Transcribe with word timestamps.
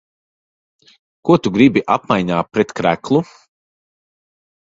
Ko 1.29 1.35
tu 1.43 1.51
gribi 1.57 1.83
apmaiņā 1.95 2.39
pret 2.57 2.73
kreklu? 2.81 3.21